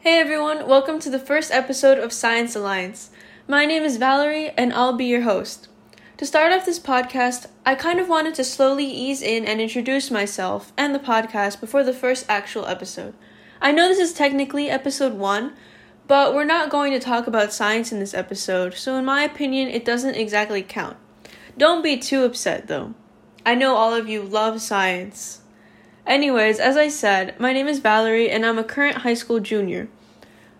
[0.00, 3.10] Hey everyone, welcome to the first episode of Science Alliance.
[3.48, 5.66] My name is Valerie and I'll be your host.
[6.18, 10.08] To start off this podcast, I kind of wanted to slowly ease in and introduce
[10.08, 13.14] myself and the podcast before the first actual episode.
[13.60, 15.54] I know this is technically episode 1,
[16.06, 19.66] but we're not going to talk about science in this episode, so in my opinion,
[19.66, 20.96] it doesn't exactly count.
[21.56, 22.94] Don't be too upset though.
[23.44, 25.40] I know all of you love science.
[26.08, 29.88] Anyways, as I said, my name is Valerie and I'm a current high school junior.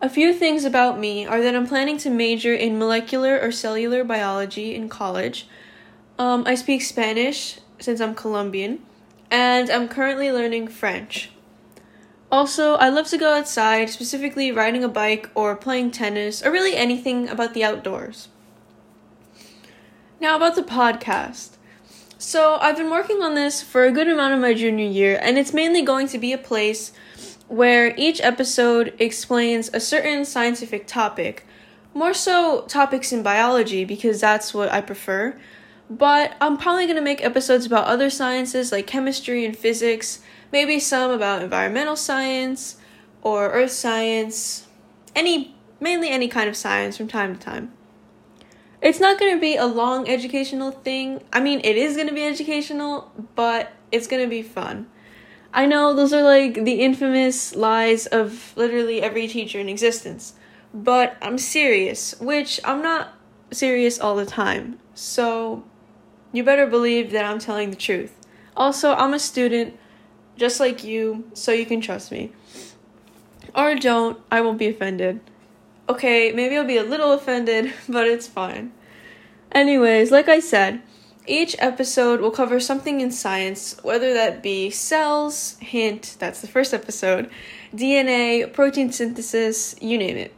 [0.00, 4.04] A few things about me are that I'm planning to major in molecular or cellular
[4.04, 5.46] biology in college.
[6.18, 8.80] Um, I speak Spanish since I'm Colombian,
[9.30, 11.30] and I'm currently learning French.
[12.32, 16.74] Also, I love to go outside, specifically riding a bike or playing tennis, or really
[16.74, 18.28] anything about the outdoors.
[20.20, 21.58] Now, about the podcast.
[22.26, 25.36] So, I've been working on this for a good amount of my junior year, and
[25.36, 26.90] it's mainly going to be a place
[27.48, 31.46] where each episode explains a certain scientific topic.
[31.92, 35.38] More so, topics in biology, because that's what I prefer.
[35.90, 40.20] But I'm probably going to make episodes about other sciences like chemistry and physics,
[40.50, 42.76] maybe some about environmental science
[43.20, 44.66] or earth science,
[45.14, 47.74] any mainly any kind of science from time to time.
[48.84, 51.22] It's not going to be a long educational thing.
[51.32, 54.88] I mean, it is going to be educational, but it's going to be fun.
[55.54, 60.34] I know those are like the infamous lies of literally every teacher in existence,
[60.74, 63.14] but I'm serious, which I'm not
[63.50, 64.78] serious all the time.
[64.94, 65.64] So
[66.32, 68.14] you better believe that I'm telling the truth.
[68.54, 69.78] Also, I'm a student
[70.36, 72.32] just like you, so you can trust me.
[73.54, 75.20] Or don't, I won't be offended.
[75.86, 78.72] Okay, maybe I'll be a little offended, but it's fine.
[79.52, 80.82] Anyways, like I said,
[81.26, 86.74] each episode will cover something in science, whether that be cells, hint, that's the first
[86.74, 87.30] episode,
[87.74, 90.34] DNA, protein synthesis, you name it.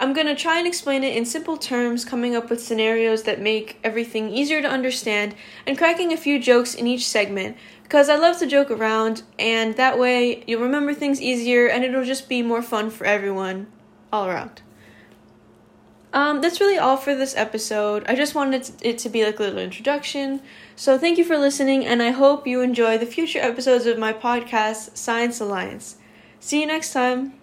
[0.00, 3.78] I'm gonna try and explain it in simple terms, coming up with scenarios that make
[3.82, 5.34] everything easier to understand,
[5.66, 9.76] and cracking a few jokes in each segment, because I love to joke around, and
[9.76, 13.66] that way you'll remember things easier and it'll just be more fun for everyone
[14.12, 14.62] all around.
[16.18, 18.04] Um, that's really all for this episode.
[18.08, 20.40] I just wanted it to be like a little introduction.
[20.74, 24.12] So thank you for listening, and I hope you enjoy the future episodes of my
[24.12, 25.94] podcast, Science Alliance.
[26.40, 27.37] See you next time.